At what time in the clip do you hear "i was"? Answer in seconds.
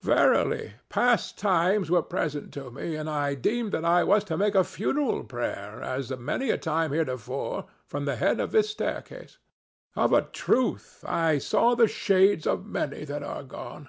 3.84-4.24